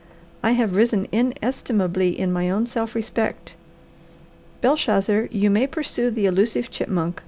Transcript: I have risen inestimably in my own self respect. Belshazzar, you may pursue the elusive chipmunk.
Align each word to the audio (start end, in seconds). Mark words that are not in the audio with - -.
I 0.41 0.53
have 0.53 0.75
risen 0.75 1.07
inestimably 1.11 2.19
in 2.19 2.33
my 2.33 2.49
own 2.49 2.65
self 2.65 2.95
respect. 2.95 3.53
Belshazzar, 4.59 5.27
you 5.29 5.51
may 5.51 5.67
pursue 5.67 6.09
the 6.09 6.25
elusive 6.25 6.71
chipmunk. 6.71 7.19